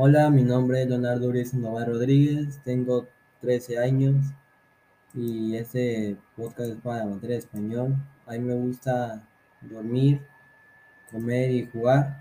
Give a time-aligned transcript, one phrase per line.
[0.00, 3.08] Hola, mi nombre es Leonardo Urias Sandoval Rodríguez, tengo
[3.40, 4.24] 13 años
[5.12, 7.96] y este podcast es para materia de español.
[8.24, 9.26] A mí me gusta
[9.60, 10.22] dormir,
[11.10, 12.20] comer y jugar.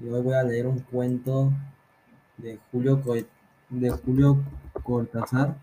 [0.00, 1.52] Y hoy voy a leer un cuento
[2.38, 3.14] de Julio, Co-
[3.70, 4.42] de Julio
[4.82, 5.56] Cortázar,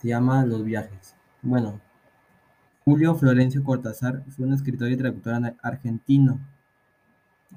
[0.00, 1.14] se llama Los viajes.
[1.42, 1.78] Bueno,
[2.86, 6.40] Julio Florencio Cortázar fue un escritor y traductor argentino.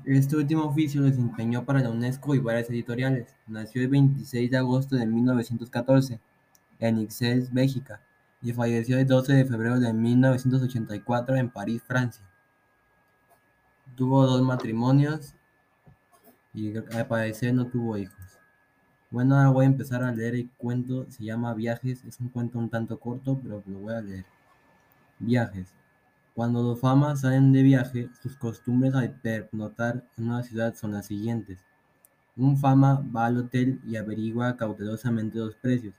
[0.03, 3.33] Este último oficio lo desempeñó para la UNESCO y varias editoriales.
[3.47, 6.19] Nació el 26 de agosto de 1914
[6.79, 8.01] en Ixelles, Bélgica,
[8.41, 12.23] y falleció el 12 de febrero de 1984 en París, Francia.
[13.95, 15.33] Tuvo dos matrimonios
[16.53, 18.15] y al parecer no tuvo hijos.
[19.09, 22.59] Bueno, ahora voy a empezar a leer el cuento, se llama Viajes, es un cuento
[22.59, 24.25] un tanto corto, pero lo voy a leer.
[25.19, 25.73] Viajes.
[26.35, 31.05] Cuando los famas salen de viaje, sus costumbres al pernoctar en una ciudad son las
[31.05, 31.59] siguientes.
[32.35, 35.95] Un fama va al hotel y averigua cautelosamente los precios,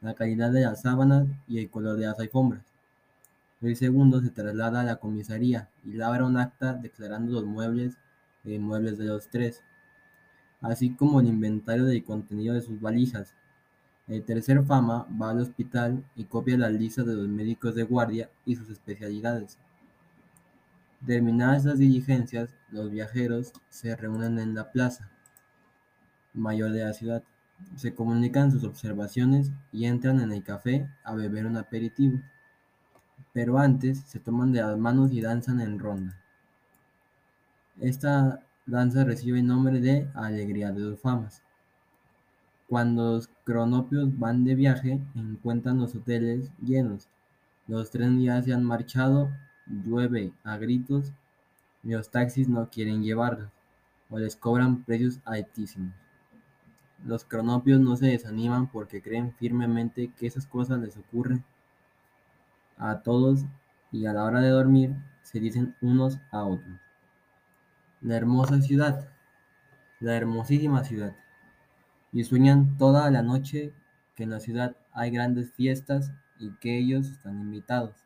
[0.00, 2.64] la calidad de las sábanas y el color de las alfombras.
[3.60, 7.96] El segundo se traslada a la comisaría y labra un acta declarando los muebles
[8.44, 9.62] e inmuebles de los tres,
[10.62, 13.36] así como el inventario del contenido de sus valijas.
[14.08, 18.28] El tercer fama va al hospital y copia las listas de los médicos de guardia
[18.44, 19.60] y sus especialidades.
[21.06, 25.08] Terminadas las diligencias, los viajeros se reúnen en la plaza
[26.34, 27.22] mayor de la ciudad,
[27.76, 32.20] se comunican sus observaciones y entran en el café a beber un aperitivo.
[33.32, 36.16] Pero antes se toman de las manos y danzan en ronda.
[37.80, 41.42] Esta danza recibe el nombre de Alegría de los Famas.
[42.68, 47.08] Cuando los cronopios van de viaje, encuentran los hoteles llenos.
[47.68, 49.30] Los trenes ya se han marchado,
[49.66, 51.12] llueve a gritos
[51.82, 53.50] y los taxis no quieren llevarlos
[54.10, 55.92] o les cobran precios altísimos.
[57.04, 61.44] Los cronopios no se desaniman porque creen firmemente que esas cosas les ocurren
[62.78, 63.44] a todos
[63.92, 66.78] y a la hora de dormir se dicen unos a otros.
[68.00, 69.08] La hermosa ciudad,
[70.00, 71.16] la hermosísima ciudad.
[72.12, 73.72] Y sueñan toda la noche
[74.14, 78.05] que en la ciudad hay grandes fiestas y que ellos están invitados.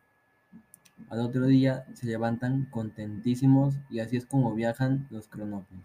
[1.08, 5.82] Al otro día se levantan contentísimos y así es como viajan los cronopios.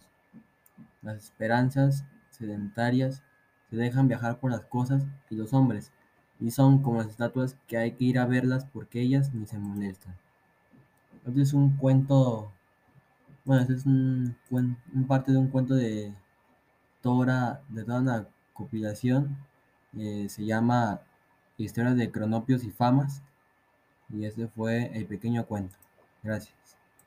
[1.01, 3.23] Las esperanzas sedentarias
[3.69, 5.91] se dejan viajar por las cosas y los hombres,
[6.39, 9.57] y son como las estatuas que hay que ir a verlas porque ellas ni se
[9.57, 10.15] molestan.
[11.25, 12.51] Este es un cuento,
[13.45, 16.13] bueno, este es un, un parte de un cuento de
[17.01, 19.37] toda, de toda una compilación,
[19.97, 21.01] eh, se llama
[21.57, 23.21] Historias de Cronopios y Famas,
[24.09, 25.75] y este fue el pequeño cuento.
[26.23, 26.74] Gracias.